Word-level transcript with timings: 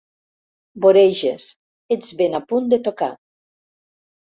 Voreges, 0.85 1.45
ets 1.97 2.11
ben 2.23 2.39
a 2.39 2.43
punt 2.49 2.73
de 2.75 2.83
tocar. 2.91 3.13